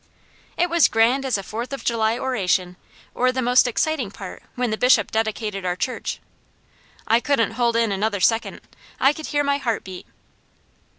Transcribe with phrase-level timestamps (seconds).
[0.57, 2.75] It was grand as a Fourth of July oration
[3.13, 6.19] or the most exciting part when the Bishop dedicated our church.
[7.07, 8.61] I couldn't hold in another second,
[8.99, 10.07] I could hear my heart beat.